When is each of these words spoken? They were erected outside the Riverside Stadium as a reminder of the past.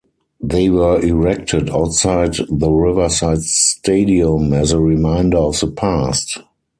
They 0.41 0.67
were 0.69 0.99
erected 0.99 1.69
outside 1.69 2.33
the 2.49 2.71
Riverside 2.71 3.43
Stadium 3.43 4.51
as 4.51 4.71
a 4.71 4.79
reminder 4.81 5.37
of 5.37 5.59
the 5.59 5.67
past. 5.69 6.39